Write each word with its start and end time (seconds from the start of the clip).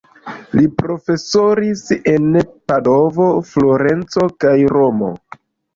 Li 0.59 0.63
profesoris 0.79 1.83
en 2.15 2.41
Padovo, 2.71 3.31
Florenco 3.53 4.29
kaj 4.45 4.57
Romo. 4.79 5.17